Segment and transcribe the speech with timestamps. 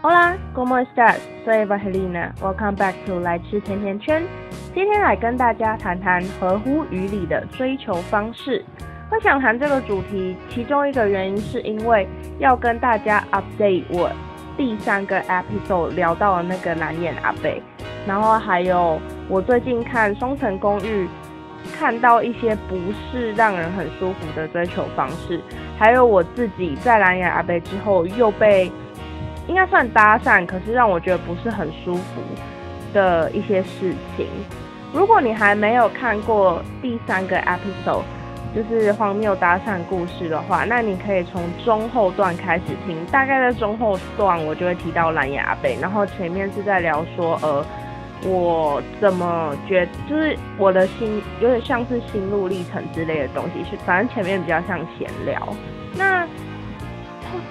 [0.00, 1.18] Hola, ¿cómo estás?
[1.44, 2.32] Soy Valentina.
[2.40, 4.22] Welcome back to 来吃甜甜圈。
[4.72, 8.64] 今天来跟大家谈谈合乎于理的追求方式。
[9.10, 12.06] 会想谈这个主题，其中一个原因是因为
[12.38, 14.08] 要跟大家 update 我
[14.56, 17.60] 第三个 episode 聊到的那个蓝眼阿贝，
[18.06, 21.06] 然后还有我最近看《双层公寓》，
[21.76, 22.76] 看到一些不
[23.10, 25.40] 是让人很舒服的追求方式，
[25.76, 28.70] 还有我自己在蓝眼阿贝之后又被
[29.48, 32.20] 应该算搭讪，可是让我觉得不是很舒服
[32.92, 34.28] 的一些事情。
[34.92, 38.02] 如果你还没有看过第三个 episode，
[38.54, 42.96] 就是荒谬搭讪故事的话，那你可以从中后段开始听。
[43.06, 47.64] 大概在中后段，我就会提到蓝牙贝，然后前面是在聊说，呃，
[48.24, 55.54] 我怎么觉，就是我的心有点像是心路历程之类的东西，是反正前面比较像闲聊。
[55.94, 56.26] 那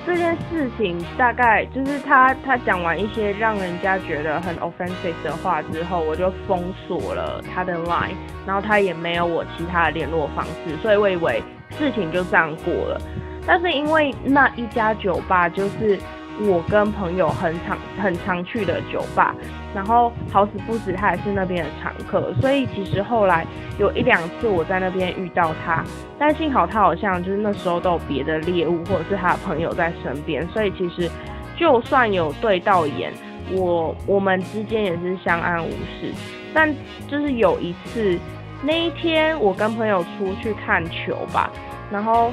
[0.05, 11.43] 这件事情大概就是他他讲完一些让人家觉得很 offensive 的话之后，我就封锁了他的 line，然后他也没有我其他的联络方式，所以我以为
[11.77, 13.01] 事情就这样过了。
[13.45, 15.97] 但是因为那一家酒吧就是
[16.39, 19.33] 我跟朋友很常很常去的酒吧，
[19.73, 23.45] 然后好死不死他也是那边的常客，所以其实后来
[23.79, 25.83] 有一两次我在那边遇到他，
[26.19, 31.09] 但幸好他好像就是那时候都有别的猎物或者是他的朋友在身边，所以其实
[31.57, 33.11] 就算有对到眼，
[33.51, 36.13] 我我们之间也是相安无事。
[36.53, 36.71] 但
[37.07, 38.17] 就是有一次
[38.61, 41.49] 那一天我跟朋友出去看球吧，
[41.91, 42.31] 然后。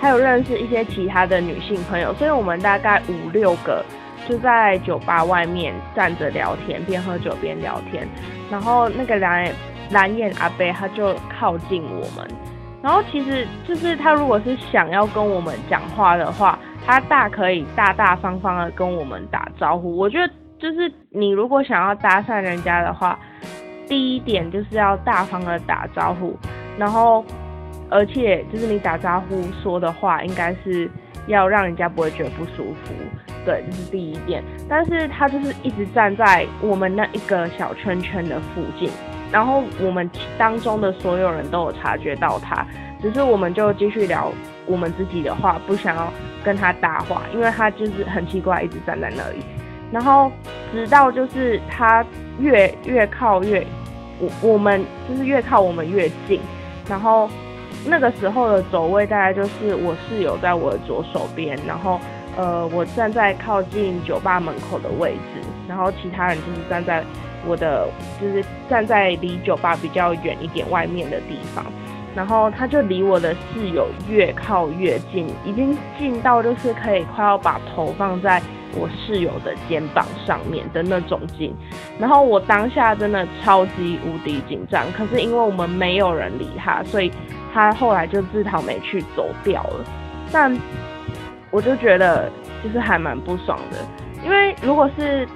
[0.00, 3.84] 还有认识一些其他的女性朋友，所以我们大概五六个
[4.26, 8.08] 就在酒吧外面站着聊天，边喝酒边聊天。
[8.50, 9.52] 然后那个蓝
[9.90, 12.26] 蓝眼阿贝他就靠近我们，
[12.82, 19.94] 然后其实就是他如果是想要跟我们讲话的话，他大可以大大方方的跟我们打招呼。
[19.98, 23.18] 我觉得就是你如果想要搭讪人家的话，
[23.86, 26.34] 第一点就是要大方的打招呼，
[26.78, 27.22] 然后。
[27.90, 30.88] 而且就是你打招呼说的话，应该是
[31.26, 32.94] 要让人家不会觉得不舒服，
[33.44, 34.42] 对，这是第一点。
[34.68, 38.88] 但是他就是一直站在我们那一个小圈圈的附近，
[39.32, 40.08] 然后我们
[40.38, 42.64] 当中的所有人都有察觉到他，
[43.02, 44.32] 只是我们就继续聊
[44.66, 46.12] 我们自己的话，不想要
[46.44, 49.44] 跟他搭话，因为他就是很奇怪，一直站在那里。
[49.90, 50.30] 然后
[50.72, 52.04] 直到就是他
[52.38, 53.66] 越越靠越，
[54.20, 56.40] 我我们就是越靠我们越近，
[56.88, 57.28] 然后。
[57.86, 61.98] 那个时候的走位大概就是我室友在我的左手边，然后
[62.36, 67.02] 呃我站在靠近酒吧门口的位置，然后其他人就是站在
[67.46, 67.88] 我的
[68.20, 71.64] 就是站在离酒吧比较远一点外面的地方，
[72.14, 78.42] 然后他就离我的室友越靠越近，已经近到就是可以快要把头放在
[78.74, 81.54] 我室友的肩膀上面的那种近，
[81.98, 87.10] 然后我当下真的超级无敌紧张，可是因为我们没有人理他，所以。
[87.52, 89.84] 他后来就自讨没趣走掉了，
[90.30, 90.56] 但
[91.50, 92.30] 我就觉得
[92.62, 93.78] 就是还蛮不爽的，
[94.24, 95.26] 因为如果是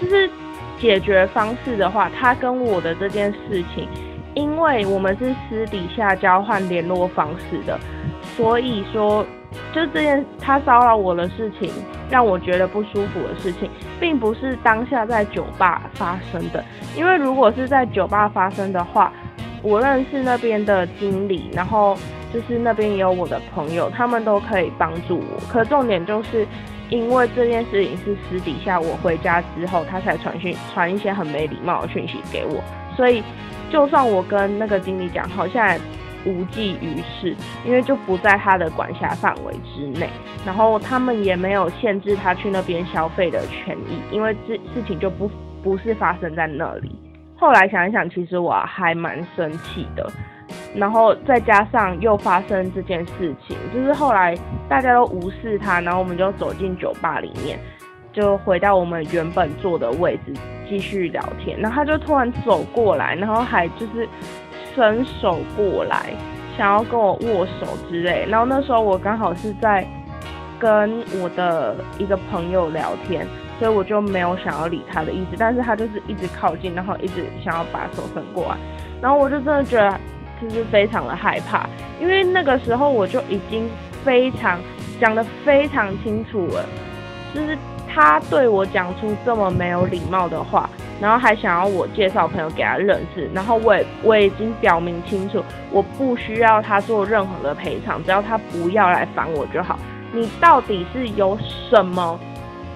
[0.00, 0.30] 就是
[0.78, 3.88] 解决方式的话，他跟我的这件事情，
[4.34, 7.76] 因为我们是私底下交换联络方式的，
[8.36, 9.26] 所以说
[9.72, 11.70] 就这件他骚扰我的事情
[12.10, 16.64] 让我觉得不舒服的事情，并不是当下在酒吧发生的，
[16.96, 19.12] 因为如果是在酒吧发生的话。
[19.66, 21.96] 我认识那边的经理，然后
[22.30, 25.40] 就是那边也有我的朋友，他们都可以帮助我。
[25.50, 26.46] 可重点就是，
[26.90, 32.62] 因为这件事情是私底下，我回家之后他才传讯传一些很没礼貌的讯息给我，
[32.94, 33.22] 所以
[33.70, 35.66] 就算我跟那个经理讲，好像
[36.26, 40.08] 无济于事，因为就不在他的管辖范围之内。
[40.44, 45.30] 然后他们也没有限制他去那边消费的权益，因为这事情就不
[45.62, 46.94] 不是发生在那里。
[47.36, 50.08] 后来想一想，其实我还蛮生气的，
[50.74, 54.36] 然后再加上又发生这件事情，就是后来
[54.68, 57.58] 大家都无视他，然后我们就走进酒吧里面，
[58.12, 60.32] 就回到我们原本坐的位置
[60.68, 61.58] 继续聊天。
[61.58, 64.08] 然后他就突然走过来，然后还就是
[64.74, 66.12] 伸手过来，
[66.56, 68.26] 想要跟我握手之类。
[68.28, 69.86] 然后那时候我刚好是在
[70.58, 73.26] 跟我的一个朋友聊天。
[73.56, 78.56] 所以我就没有想要理他的意思，但是他就是一直靠近，然后一直想要把手伸过来，
[79.00, 79.96] 然后我就真的觉得
[80.42, 81.64] 就是非常的害怕，
[82.00, 83.70] 因为那个时候我就已经
[84.02, 84.58] 非常
[85.00, 86.66] 讲的非常清楚了，
[87.32, 87.56] 就是
[87.88, 90.68] 他对我讲出这么没有礼貌的话，
[91.00, 99.78] 然后还想要我介绍朋友给他认识，然后我也我已经表明清楚，我不需要他做任何的赔偿，只要他不要来烦我就好。
[100.12, 101.36] 你到底是有
[101.68, 102.18] 什么？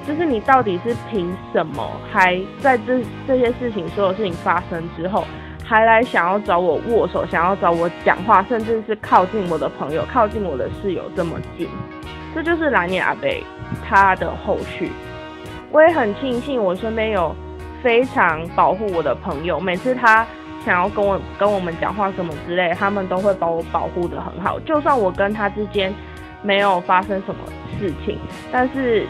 [0.07, 5.25] 就是你到底是凭什么还在这这些事情所有事情发生之后，
[5.65, 11.69] 还来想要找我握手，想要找我讲话，甚至是靠近我的朋友，靠近我的室友这么近？
[12.35, 13.45] 这就是蓝眼阿贝
[13.87, 14.91] 他的后续。
[15.71, 17.37] 我也很庆幸我身边有
[17.83, 20.27] 非常保护我的朋友，每次他
[20.65, 24.59] 想要跟我跟我们讲话什么之类，他们都会把我保护的很好。
[24.61, 25.93] 就算我跟他之间
[26.43, 27.41] 没有发生什么
[27.79, 28.19] 事情，
[28.53, 29.07] 但是。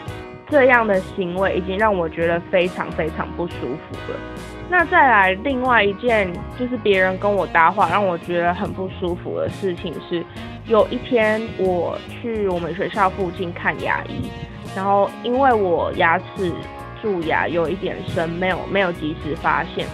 [0.51, 4.19] 这样的行为已经让我觉得非常非常不舒服了。
[4.67, 6.27] 那再来另外一件，
[6.57, 10.25] 就是别人跟我搭话让我觉得很不舒服的事情是，
[10.65, 14.27] 有一天我去我们学校附近看牙医，
[14.75, 16.51] 然后因为我牙齿
[17.01, 19.87] 蛀牙有一点深，没有没有及时发现，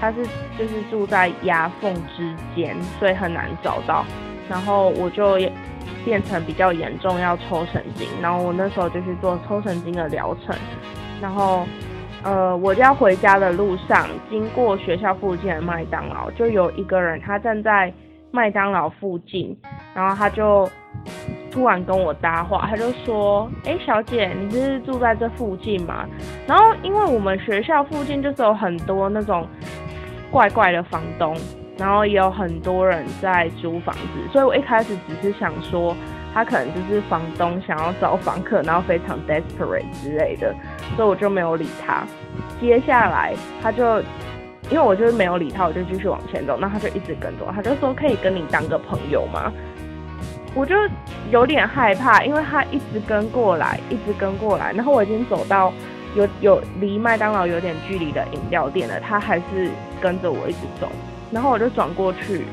[0.00, 0.24] 它是
[0.58, 4.04] 就是住在牙缝之间，所以很难找到，
[4.48, 5.38] 然后我就。
[6.04, 10.56] 变成比较严重，要抽神经，然后我那时候就去做抽神经的疗程，
[11.20, 11.66] 然后，
[12.22, 17.92] 呃，我要回家的路上，经过学校附近的麦当劳，就有一个人，他站在
[18.30, 19.54] 麦当劳附近，
[19.92, 20.70] 然后他就
[21.50, 26.06] 突然跟我搭话，他就说：“哎，小姐，你是住在这附近吗？”
[26.48, 29.46] 然后，因为我们学校附近就是有很多那种
[30.32, 31.36] 怪怪的房东。
[31.78, 35.94] 然后也有很多人在租房子，所以我一开始只是想说，
[36.34, 40.52] 他可能就是房东想要找房客，然后非常 desperate 之类的，
[40.96, 42.02] 所以我就没有理他。
[42.60, 44.00] 接下来他就，
[44.68, 49.52] 因为我就是没有理他，我就继续往前走，那他就一直跟着我，他就说可以跟你当个朋友吗？
[50.56, 50.74] 我就
[51.30, 55.72] 有点害怕，因为他一直跟过来，一直跟过来，然后我已经走到
[56.18, 59.70] 有有离麦当劳有点距离的饮料店了，他还是
[60.00, 60.88] 跟着我一直走。
[61.30, 62.44] 然后我就转过去，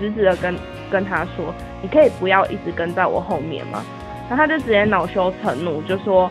[0.00, 0.56] 直直的跟
[0.90, 3.84] 跟他说：“你可以不要一直跟在我后面吗？”
[4.28, 6.30] 然后他就直接恼羞成怒，就说：“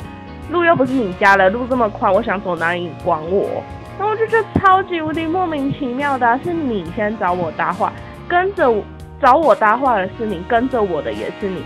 [0.50, 3.62] 路又不是你家的，路这么宽，我想走哪里管我？”
[4.00, 7.94] 然后我就觉得超级无敌莫名其妙的，是你先找我搭话，
[8.28, 8.84] 跟着我
[9.22, 11.64] 找我搭话的是你，跟着我的也是你。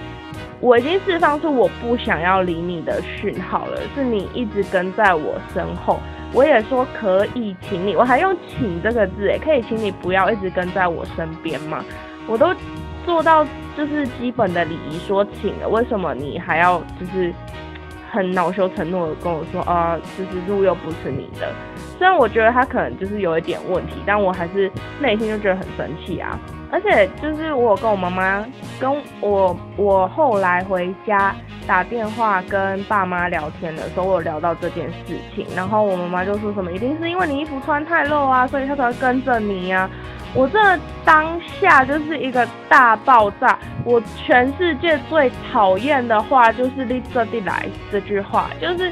[0.61, 5.99] 我已经释放出我不想要理你的讯号了，是你一直跟在我身后。
[6.31, 11.83] 我也说可以，请你，我还用请这个字，哎，可以请你不要一直跟在我身边吗？
[12.27, 12.53] 我都
[13.05, 13.43] 做到
[13.75, 17.33] 就是基本的礼仪说请了，为什么你还要就是
[18.11, 21.51] 很恼羞成怒的跟我说啊，就是路又不是你的？
[21.97, 26.39] 虽然我觉得他可能就是有一点问题，但我还是内心就觉得很生气啊。
[26.71, 28.45] 而且就是我跟我妈妈，
[28.79, 31.35] 跟我我后来回家
[31.65, 39.89] 打电话跟爸妈聊天的时候，我有聊到这件事情，然后我妈妈就说什么，一定是因为你衣服穿太露啊，所以他才会跟着你呀。
[40.35, 40.59] 我这
[41.03, 48.91] 当下就是一个大爆炸，我全世界最讨厌的话就是“你这地来”这句话，就是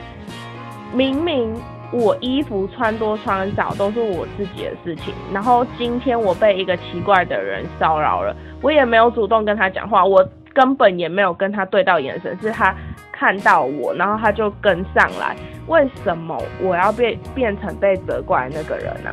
[0.91, 1.55] 明明。
[1.91, 12.75] 我衣服穿多穿少都是我自己的事情，然后今天我被一个奇怪的人骚扰了，我也没有主动跟他讲话，我根本也没有跟他对到眼神，是他
[13.11, 15.35] 看到我，然后他就跟上来，
[15.67, 19.11] 为什么我要变变成被责怪那个人呢？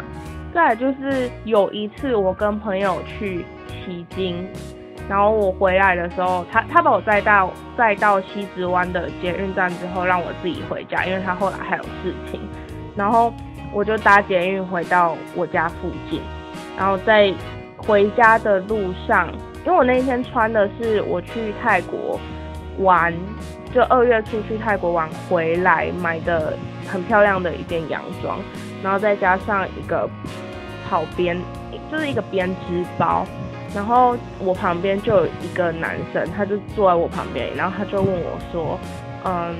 [0.52, 4.46] 再就是有一次我跟朋友去骑经。
[5.06, 12.40] 然后我回来的时候，他他把我载到载到西子湾的捷运站之后，让我自己回家，因为他后来还有事情。
[12.96, 13.32] 然后
[13.72, 16.20] 我就搭捷运回到我家附近，
[16.76, 17.32] 然后在
[17.76, 19.28] 回家的路上，
[19.64, 22.18] 因为我那一天穿的是我去泰国
[22.78, 23.12] 玩，
[23.74, 28.38] 就二月初去泰国玩回来买的很漂亮的一件洋装，
[28.82, 30.08] 然后再加上一个
[30.88, 31.36] 草编，
[31.90, 33.26] 就是一个编织包。
[33.74, 38.78] 然后我旁边就有一个男生，他就坐在我旁边，然后他就问我说
[39.26, 39.52] ：“嗯，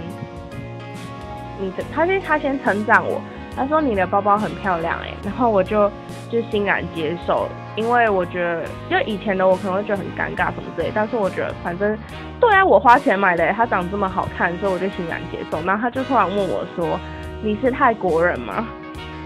[1.60, 3.20] 你他先他先成长我，
[3.56, 5.90] 他说你的包包很漂亮哎。”然后我就
[6.30, 11.96] 就欣然接受，因为我觉得，因为以前的我可能会觉得很尴尬什么之类，但是我觉得反正
[12.40, 15.62] 对啊，我花钱买的，他长这么好看，所以我就欣然接受。
[15.62, 16.98] 然后他就突然问我说
[17.42, 18.66] ：“你是泰国人吗？”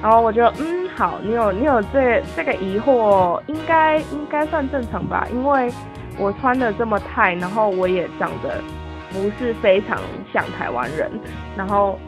[0.01, 5.69] 然后我就嗯好，你有你有这这个疑惑，应该应该算正常吧，因为
[6.17, 8.63] 我穿的这么泰，然后我也长得
[9.13, 9.99] 不是非常
[10.33, 11.11] 像台湾人，
[11.57, 11.99] 然后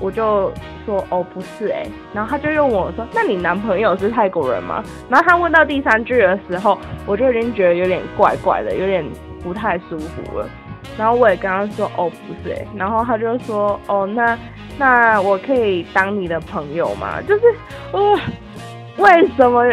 [0.00, 0.52] 我就
[0.84, 4.82] 说哦不是哎，然后他就用我说那你男朋友是泰国人吗？
[5.08, 9.04] 然后他问到第三句的时候，我就已经觉得有点怪怪的，有点
[9.42, 10.48] 不太舒服了，
[10.98, 14.38] 然后我也跟他说哦不是哎，然后他就说哦那。
[14.76, 17.22] 那我可以当你的朋友吗？
[17.28, 17.42] 就是，
[17.92, 18.18] 呃，
[18.96, 19.64] 为什么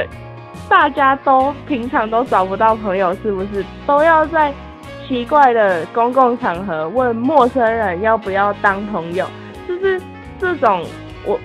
[0.69, 3.11] 大家都平常都找不到朋友？
[3.23, 4.53] 是不是都要在
[5.11, 9.27] 奇怪的公共场合问陌生人要不要当朋友，
[9.67, 10.01] 就是
[10.39, 10.85] 这种
[11.25, 11.37] 我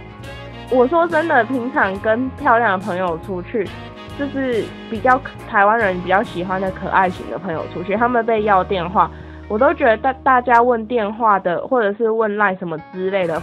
[0.70, 3.68] 我说真的，平常跟漂亮的朋友出去，
[4.16, 5.20] 就是比较
[5.50, 9.10] 台湾人比较喜欢的可爱型的朋友出去，他们被要电话，
[9.48, 13.42] 我都觉得大大家问电话的或者是问赖什么之类的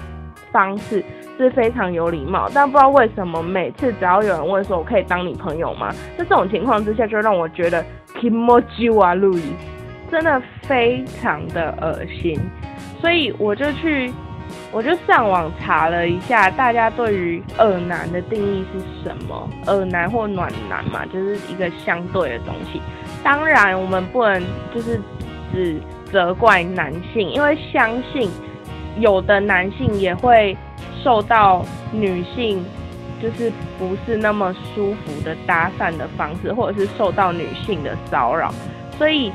[0.54, 1.04] 方式
[1.38, 5.90] 是非常有礼貌，但不知道为什么每次只要有人问说我可以当你朋友吗？
[6.18, 7.84] 在这种情况之下，就让我觉得
[8.16, 9.54] kimoji 啊路易。
[10.14, 12.40] 真的非常的恶心，
[13.02, 14.14] 所以我就去，
[14.72, 19.50] 我就上网查了一下，大家对于恶男的定义是什么？
[19.66, 22.80] 恶男或暖男嘛，就是一个相对的东西。
[23.24, 24.40] 当然，我们不能
[24.72, 25.02] 就是
[25.52, 28.30] 只责怪男性，因为相信
[29.00, 30.56] 有的男性也会
[31.04, 32.64] 受到女性
[33.20, 38.54] 就是不是那么舒服的搭讪的方式，或者是受到女性的骚扰，
[38.96, 39.32] 所以。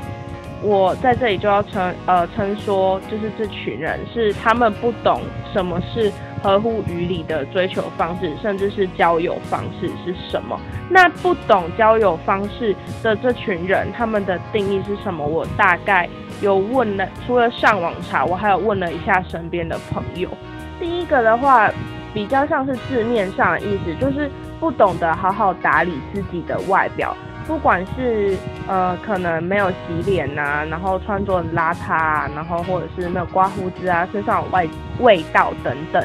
[0.61, 5.21] 我在这里就要称呃称说，就是这群人是他们不懂
[5.53, 6.11] 什么是
[6.43, 10.59] 合乎于理的追求方式，甚至是交友方式是什么。
[10.89, 15.25] 那不懂交友方式的这群人，他们的定义是什么？
[15.25, 16.09] 我大概
[16.41, 20.29] 有问了，除了上网查，我还有问了一下身边的朋友。
[20.77, 21.71] 第一个的话，
[22.13, 27.15] 比较像是字面上的意思，就是不懂得好好打理自己的外表。
[27.49, 28.37] 不管是
[28.67, 29.75] 呃可能没有洗
[30.05, 36.01] 脸呐，然后穿着邋遢，然后或者是没有刮胡子啊，身上有味味道等等，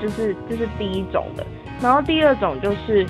[0.00, 1.44] 就是这是第一种的。
[1.82, 3.04] 然后第二种就是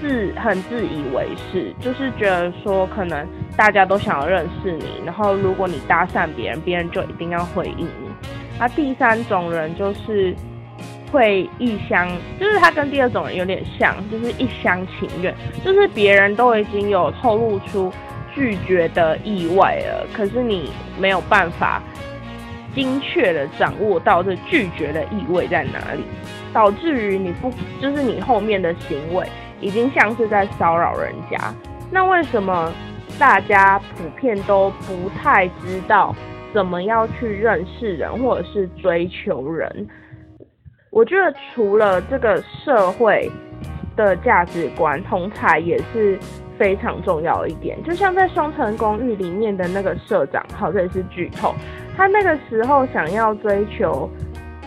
[0.00, 8.10] 自很自以为是，就是觉得说可能大家都想要认识你，然后如果你搭讪别人，别人就一定要回应你。
[8.58, 10.34] 那第三种人就是。
[11.10, 17.92] 会一厢，就是他跟第二种人有点像，就是一厢情愿，就是别人都已经有透露出
[18.34, 21.82] 拒绝的意外了，可是你没有办法
[22.74, 26.04] 精确的掌握到这拒绝的意味在哪里，
[26.52, 29.26] 导致于你不，就是你后面的行为
[29.60, 31.54] 已经像是在骚扰人家。
[31.90, 32.72] 那为什么
[33.18, 36.14] 大家普遍都不太知道
[36.54, 39.88] 怎么样去认识人或者是追求人？
[40.90, 43.30] 我觉得除了这个社会
[43.96, 46.18] 的价值观，同才也是
[46.58, 47.80] 非常重要一点。
[47.84, 51.54] 就像在《双层公寓》里面的那个社长，好，这也是剧透。
[51.96, 54.10] 他那个时候想要追求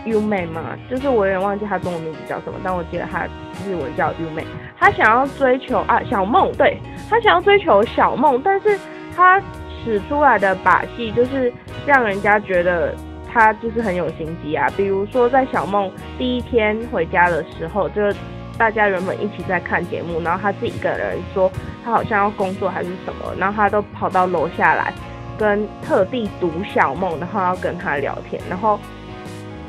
[0.06, 3.26] 优美嘛，就是我有点忘记他中文名字叫什么，但我记得他
[3.68, 4.46] 日文叫优美。
[4.80, 6.78] 他想要追求啊小梦，对
[7.10, 8.80] 他想要追求小梦，但是
[9.14, 9.42] 他
[9.84, 11.52] 使出来的把戏就是
[11.86, 12.96] 让人家觉得。
[13.34, 18.16] 他就是很有心机啊，比如说在小梦第一天回家的时候，就是
[18.58, 21.52] 大家原本一起在看节目，然后他自己一个人说
[21.84, 24.94] 他好像要工作还是什么，然后他都跑到楼下来
[25.36, 28.80] 跟特地读小梦，然后要跟他聊天，然后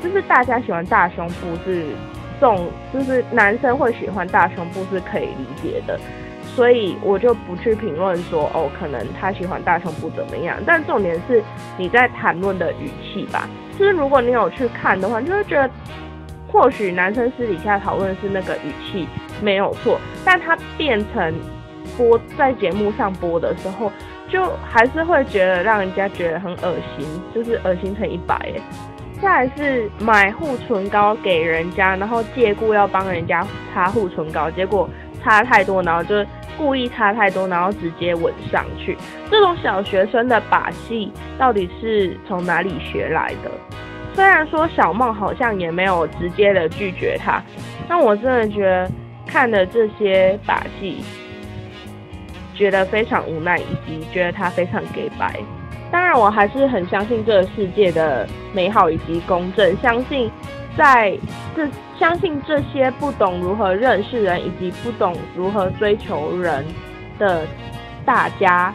[0.03, 1.87] 就是大家喜欢大胸部是
[2.39, 5.99] 这种，就是男生会喜欢大胸部是可以理解的。
[6.55, 10.57] 所以我就不去评论说哦，可能他喜欢大胸部怎么样。
[10.65, 11.43] 但重点是
[11.77, 13.45] 你在谈论的语气吧。
[13.77, 15.69] 就是如果你有去看的话，你就会觉得，
[16.49, 19.05] 或许男生私底下讨论是那个语气
[19.41, 21.35] 没有错，但他变成
[21.97, 23.91] 播在节目上播的时候，
[24.29, 28.61] 就还是会觉得让人家觉得很恶心，就是恶心成一百耶。
[29.21, 34.89] 再是买护唇膏给人家，然后借故要帮人家擦护唇膏，结果
[35.21, 36.25] 擦太多，然后就。
[36.57, 38.97] 故意差太多，然后直接吻上去，
[39.29, 43.51] 这种小学生的把戏到底是从哪里学来的？
[44.13, 47.41] 虽然说小梦好像也没有直接的拒绝他，
[47.87, 48.89] 但我真的觉得
[49.25, 51.03] 看了这些把戏，
[52.53, 55.37] 觉得非常无奈，以及觉得他非常给白。
[55.91, 60.31] 当然，我还是很相信这个世界的美好以及公正，相信。
[60.77, 61.17] 在
[61.55, 61.67] 这
[61.97, 66.65] 相信这些不懂如何认识人以及不懂如何追求人
[67.17, 67.47] 的
[68.03, 68.73] 大家，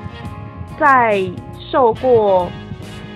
[0.78, 1.23] 在
[1.71, 2.49] 受过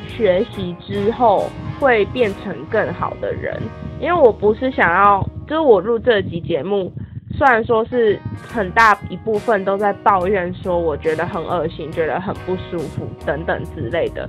[0.07, 1.49] 学习之后，
[1.81, 3.59] 会变成更好的人。
[4.01, 6.93] 因为我不是想要，就是我录这集节目，
[7.39, 14.29] 虽然说是很大一部分都在抱怨，说我觉得很恶心，觉得很不舒服等等之类的，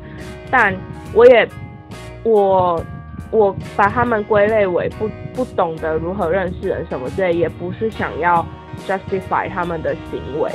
[0.50, 0.74] 但
[1.14, 1.46] 我也
[2.24, 2.82] 我。
[3.32, 8.46] 我把他们归类为不不懂得如何认识人什么之类，也不是想要
[8.88, 10.51] justify 他们的行为，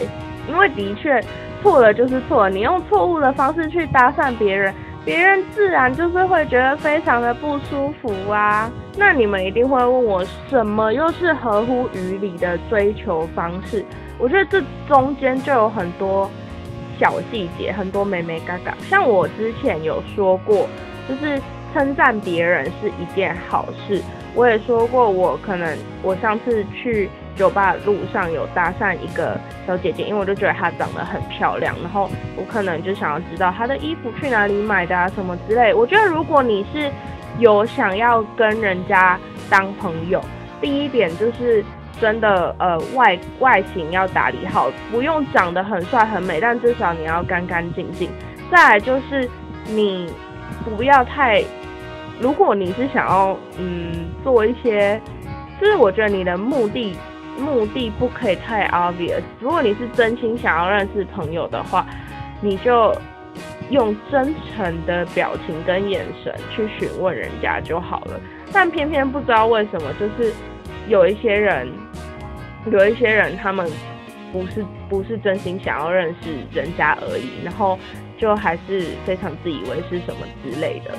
[0.48, 1.22] 因为的确
[1.62, 4.74] 错了就是错了，你用错误的方式去搭讪别人，
[5.04, 8.70] 别人自然就是会觉得非常的不舒服啊。
[8.96, 13.84] 那你们一定会问我，什么又是合乎于理的追求方式？
[14.18, 16.30] 我觉得这中间就有很多
[16.98, 18.74] 小细节，很多美美嘎嘎。
[18.88, 20.66] 像我之前有说过，
[21.08, 21.40] 就是
[21.72, 24.02] 称赞别人是一件好事。
[24.34, 29.36] 我也说过，我可能我上次去酒吧路上有搭讪一个
[29.66, 35.74] 小姐姐，因为我就觉得她长得很漂亮，然后我可能就想要知道她的衣服去哪里买的啊，什么之类。
[35.74, 36.90] 我觉得如果你是
[37.38, 40.22] 有想要跟人家当朋友，
[40.60, 41.64] 第一点就是
[42.00, 48.08] 真的呃外外形要打理好，不用长得很帅很美，但至少你要干干净净。
[48.48, 49.28] 再来就是
[49.66, 50.12] 你
[50.64, 51.42] 不要太，
[52.20, 55.00] 如果你是想要嗯做一些，
[55.60, 56.94] 就是我觉得你的目的
[57.38, 59.22] 目的不可以太 obvious。
[59.40, 61.86] 如果你是真心想要认识朋友的话，
[62.40, 62.94] 你就。
[63.70, 68.20] 用真诚的表情跟眼神去询问人家就好了，
[68.52, 70.32] 但偏偏不知道为什么，就是
[70.88, 71.68] 有一些人，
[72.66, 73.70] 有一些人他们
[74.32, 77.78] 不是不是真心想要认识人家而已，然后
[78.18, 80.90] 就还是非常自以为是什么之类的。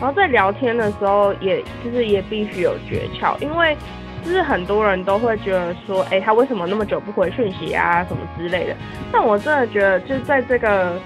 [0.00, 3.76] 然后在聊天的时候，也就是也必须有诀窍，因为
[4.24, 8.76] 就是很多人都会觉得说，哎，他为什么那么久不回讯息啊，什么之类的。
[9.12, 10.98] 但我真的觉得，就在这个。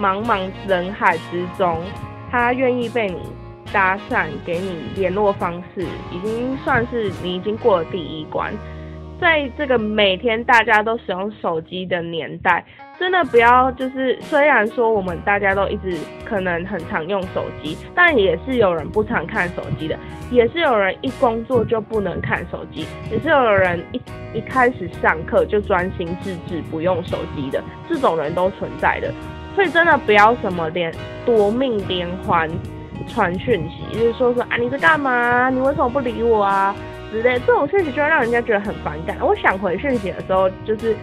[0.00, 1.80] 茫茫人海之中，
[2.30, 3.18] 他愿意被你
[3.72, 8.54] 搭讪，给你联络方式，已经算是你已经过了第一关。
[9.20, 12.64] 在这个每天大家都使用手机的年代，
[12.98, 19.98] 真的不要就是虽然说我们大家都一直可能很常用手机，但也是有人不常看手机的，
[20.30, 24.00] 也是有人一工作就不能看手机，也是有人一
[24.34, 29.12] 一开始上课就专心致志不用手机的，这种人都存在的。
[29.56, 30.94] 所以真的不要什么连
[31.26, 32.48] 夺命连环
[33.08, 35.50] 传讯息，就是说说啊你在干嘛？
[35.50, 36.72] 你为什么不理我啊？
[37.10, 39.16] 之类这种讯息就会让人家觉得很反感。
[39.20, 40.94] 我想回讯息的时候，就是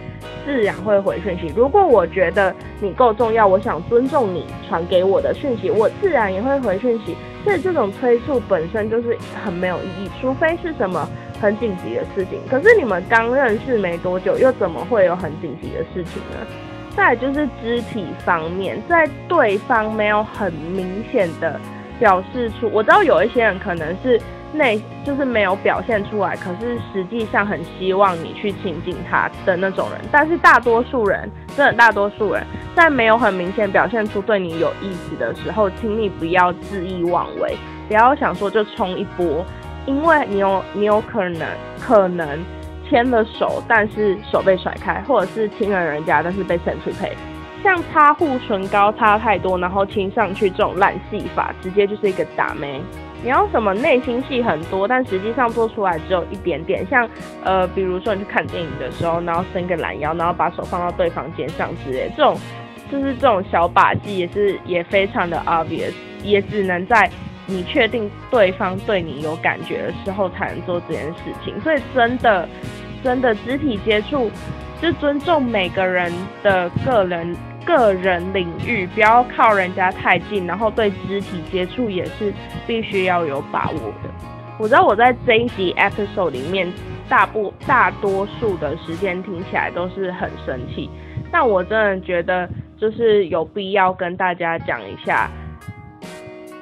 [0.44, 1.52] 自然会回讯息。
[1.56, 7.16] 如果我觉得你够重要，我想尊重你传给我的讯息，我自然也会回讯息。
[7.44, 11.08] 所以这种催促本身就是很没有意义，除非是什么
[11.40, 12.40] 很紧急的事情。
[12.50, 16.46] 可是你们刚认识没多久，又怎么会有很紧急的事情呢？
[16.96, 21.60] 再就是肢体方面，在对方没有很明显的
[22.00, 24.18] 表示出，我知道有一些人可能是
[24.56, 30.00] 内就是没有表现出来，可是实际上很希望你去亲近他的那种人。
[30.10, 32.42] 但是大多数人，真的大多数人
[32.74, 37.56] 在没有很明显表现出对你有意思的时候，请你不要恣意妄为，
[37.88, 39.44] 不要想说就冲一波，
[39.86, 41.46] 因为你有你有可能
[41.80, 42.26] 可能。
[42.88, 46.92] 牵了手，但是手被甩开，或者是亲了人家，但是被嫌弃，
[47.60, 52.80] 像擦护唇膏擦太多，然后亲上去这种烂戏法，直接就是一个打妹。
[53.22, 57.08] 你要什么内心戏很多，但实际上做出来只有一点点，像
[57.44, 62.36] 呃，比如说你去看电影的时候，然后伸个懒腰，然后把手放到对方肩上之类，这种
[62.90, 67.10] 就是这种小把戏，也是也非常的 obvious，也只能在。
[67.48, 71.54] 你确定对方对你有感觉的时候，才能做这件事情。
[71.60, 72.48] 所以真的，
[73.04, 74.28] 真的肢体接触，
[74.82, 80.46] 就尊重每个人的个人个人领域，不要靠人家太近。
[80.46, 82.32] 然后对肢体接触也是
[82.66, 84.08] 必须要有把握的。
[84.58, 86.72] 我知道我在这一集 episode 里面，
[87.08, 90.88] 大部大多数的时间听起来都是很生气，
[91.30, 92.48] 但我真的觉得
[92.78, 95.28] 就是有必要跟大家讲一下。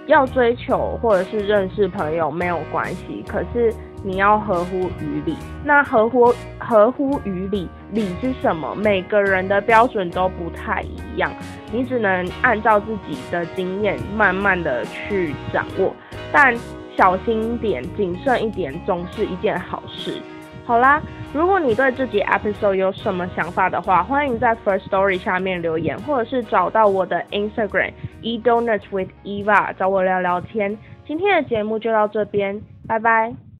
[0.06, 3.72] 要追求或者是认识朋友没有关系，可是
[4.04, 5.34] 你要合乎于理。
[5.64, 8.74] 那合乎合乎于理，理是什么？
[8.76, 11.32] 每个人的标准都不太一样，
[11.72, 15.92] 你只能按照自己的经验慢慢的去掌握。
[16.30, 16.54] 但
[16.96, 20.20] 小心一点，谨慎一点，总是一件好事。
[20.66, 21.02] 好啦，
[21.34, 30.78] 如果你对这集 episode 有什么想法的话，欢迎在 First Story 下面留言，或者是找到我的 Instagram e Donuts with Eva 找我聊聊天。
[31.06, 33.44] 今天的节目就到这边，拜拜。